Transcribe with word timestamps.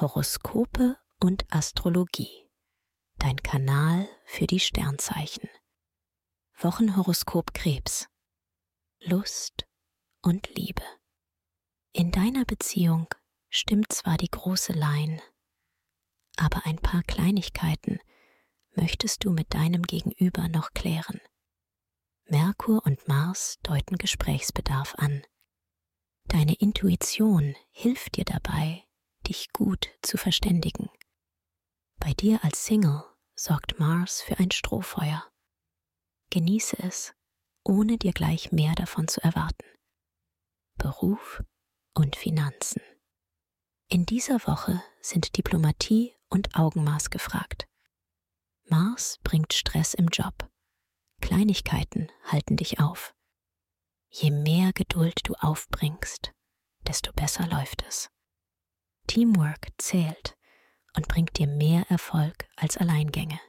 Horoskope 0.00 0.96
und 1.18 1.44
Astrologie. 1.52 2.48
Dein 3.16 3.34
Kanal 3.38 4.08
für 4.26 4.46
die 4.46 4.60
Sternzeichen. 4.60 5.48
Wochenhoroskop 6.56 7.52
Krebs. 7.52 8.06
Lust 9.00 9.66
und 10.22 10.54
Liebe. 10.54 10.84
In 11.92 12.12
deiner 12.12 12.44
Beziehung 12.44 13.12
stimmt 13.48 13.92
zwar 13.92 14.16
die 14.18 14.30
große 14.30 14.72
Line, 14.72 15.20
aber 16.36 16.64
ein 16.64 16.76
paar 16.76 17.02
Kleinigkeiten 17.02 17.98
möchtest 18.76 19.24
du 19.24 19.32
mit 19.32 19.52
deinem 19.52 19.82
Gegenüber 19.82 20.48
noch 20.48 20.74
klären. 20.74 21.20
Merkur 22.26 22.86
und 22.86 23.08
Mars 23.08 23.58
deuten 23.64 23.98
Gesprächsbedarf 23.98 24.94
an. 24.94 25.24
Deine 26.26 26.54
Intuition 26.54 27.56
hilft 27.72 28.14
dir 28.14 28.24
dabei, 28.24 28.84
dich 29.28 29.52
gut 29.52 29.88
zu 30.02 30.16
verständigen. 30.16 30.90
Bei 32.00 32.12
dir 32.12 32.42
als 32.44 32.64
Single 32.64 33.04
sorgt 33.34 33.78
Mars 33.78 34.22
für 34.22 34.38
ein 34.38 34.50
Strohfeuer. 34.50 35.24
Genieße 36.30 36.78
es, 36.82 37.14
ohne 37.64 37.98
dir 37.98 38.12
gleich 38.12 38.52
mehr 38.52 38.74
davon 38.74 39.08
zu 39.08 39.22
erwarten. 39.22 39.66
Beruf 40.76 41.42
und 41.94 42.16
Finanzen. 42.16 42.82
In 43.88 44.06
dieser 44.06 44.46
Woche 44.46 44.82
sind 45.00 45.36
Diplomatie 45.36 46.14
und 46.28 46.54
Augenmaß 46.54 47.10
gefragt. 47.10 47.66
Mars 48.64 49.18
bringt 49.22 49.54
Stress 49.54 49.94
im 49.94 50.08
Job. 50.08 50.50
Kleinigkeiten 51.20 52.10
halten 52.24 52.56
dich 52.56 52.80
auf. 52.80 53.14
Je 54.10 54.30
mehr 54.30 54.72
Geduld 54.72 55.20
du 55.24 55.34
aufbringst, 55.34 56.32
desto 56.86 57.12
besser 57.12 57.46
läuft 57.46 57.82
es. 57.86 58.10
Teamwork 59.08 59.68
zählt 59.78 60.36
und 60.96 61.08
bringt 61.08 61.38
dir 61.38 61.48
mehr 61.48 61.84
Erfolg 61.90 62.46
als 62.54 62.76
Alleingänge. 62.76 63.40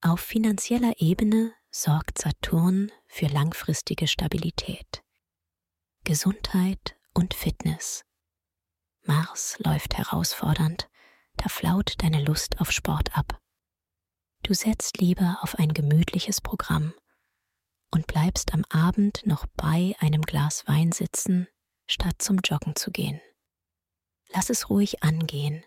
Auf 0.00 0.20
finanzieller 0.20 0.92
Ebene 0.98 1.52
sorgt 1.72 2.18
Saturn 2.18 2.92
für 3.08 3.26
langfristige 3.26 4.06
Stabilität. 4.06 5.02
Gesundheit 6.04 6.96
und 7.14 7.34
Fitness. 7.34 8.04
Mars 9.02 9.58
läuft 9.58 9.96
herausfordernd, 9.96 10.88
da 11.36 11.48
flaut 11.48 11.94
deine 11.98 12.22
Lust 12.22 12.60
auf 12.60 12.70
Sport 12.70 13.16
ab. 13.16 13.40
Du 14.42 14.54
setzt 14.54 14.98
lieber 14.98 15.38
auf 15.40 15.58
ein 15.58 15.74
gemütliches 15.74 16.40
Programm 16.40 16.94
und 17.90 18.06
bleibst 18.06 18.54
am 18.54 18.64
Abend 18.70 19.26
noch 19.26 19.46
bei 19.56 19.94
einem 19.98 20.22
Glas 20.22 20.66
Wein 20.68 20.92
sitzen, 20.92 21.48
statt 21.86 22.16
zum 22.22 22.38
Joggen 22.44 22.76
zu 22.76 22.90
gehen. 22.90 23.20
Lass 24.32 24.50
es 24.50 24.68
ruhig 24.70 25.02
angehen, 25.02 25.64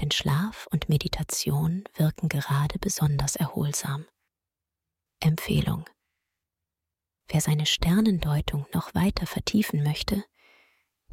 denn 0.00 0.10
Schlaf 0.10 0.66
und 0.70 0.88
Meditation 0.88 1.84
wirken 1.96 2.28
gerade 2.28 2.78
besonders 2.78 3.36
erholsam. 3.36 4.06
Empfehlung. 5.20 5.84
Wer 7.28 7.40
seine 7.40 7.66
Sternendeutung 7.66 8.66
noch 8.72 8.94
weiter 8.94 9.26
vertiefen 9.26 9.82
möchte, 9.82 10.24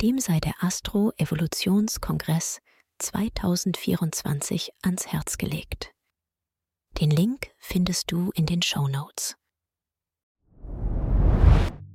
dem 0.02 0.20
sei 0.20 0.40
der 0.40 0.54
Astro-Evolutionskongress 0.64 2.62
2024 3.00 4.72
ans 4.82 5.08
Herz 5.08 5.38
gelegt. 5.38 5.94
Den 7.00 7.12
Link 7.12 7.52
findest 7.60 8.12
du 8.12 8.32
in 8.34 8.46
den 8.46 8.62
Show 8.62 8.88
Notes. 8.88 9.36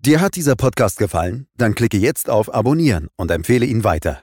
Dir 0.04 0.20
hat 0.20 0.36
dieser 0.36 0.56
Podcast 0.56 0.98
gefallen? 0.98 1.48
Dann 1.56 1.74
klicke 1.74 1.96
jetzt 1.96 2.28
auf 2.28 2.52
Abonnieren 2.52 3.08
und 3.16 3.30
empfehle 3.30 3.66
ihn 3.66 3.84
weiter. 3.84 4.22